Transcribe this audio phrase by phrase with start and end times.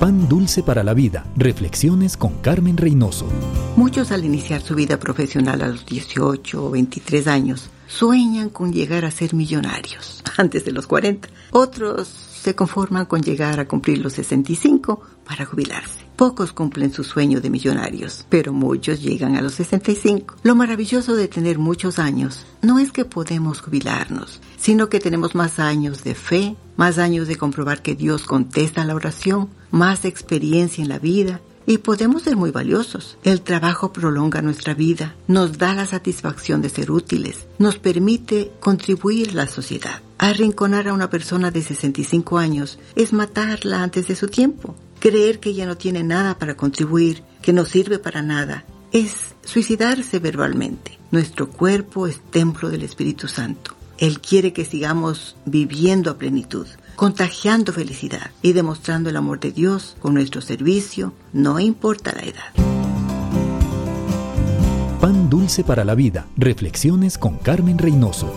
[0.00, 1.26] Pan Dulce para la Vida.
[1.36, 3.26] Reflexiones con Carmen Reynoso.
[3.76, 9.04] Muchos al iniciar su vida profesional a los 18 o 23 años sueñan con llegar
[9.04, 11.28] a ser millonarios antes de los 40.
[11.50, 16.09] Otros se conforman con llegar a cumplir los 65 para jubilarse.
[16.20, 20.36] Pocos cumplen su sueño de millonarios, pero muchos llegan a los 65.
[20.42, 25.58] Lo maravilloso de tener muchos años no es que podemos jubilarnos, sino que tenemos más
[25.58, 30.90] años de fe, más años de comprobar que Dios contesta la oración, más experiencia en
[30.90, 33.16] la vida y podemos ser muy valiosos.
[33.24, 39.30] El trabajo prolonga nuestra vida, nos da la satisfacción de ser útiles, nos permite contribuir
[39.30, 40.02] a la sociedad.
[40.22, 44.74] Arrinconar a una persona de 65 años es matarla antes de su tiempo.
[44.98, 50.18] Creer que ella no tiene nada para contribuir, que no sirve para nada, es suicidarse
[50.18, 50.98] verbalmente.
[51.10, 53.74] Nuestro cuerpo es templo del Espíritu Santo.
[53.96, 56.66] Él quiere que sigamos viviendo a plenitud,
[56.96, 62.52] contagiando felicidad y demostrando el amor de Dios con nuestro servicio, no importa la edad.
[65.00, 66.26] Pan dulce para la vida.
[66.36, 68.30] Reflexiones con Carmen Reynoso.